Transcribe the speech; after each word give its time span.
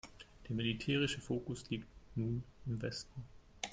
Der 0.47 0.55
militärische 0.55 1.21
Fokus 1.21 1.69
liegt 1.69 1.85
nun 2.15 2.43
im 2.65 2.81
Westen. 2.81 3.23